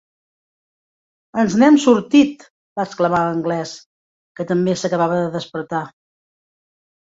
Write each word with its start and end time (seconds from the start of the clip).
"Ens 1.43 1.57
n'hem 1.63 1.77
sortit!", 1.83 2.47
va 2.81 2.87
exclamar 2.89 3.21
l'Anglès, 3.27 3.77
que 4.41 4.49
també 4.55 4.79
s'acabava 4.83 5.23
de 5.25 5.33
despertar. 5.41 5.87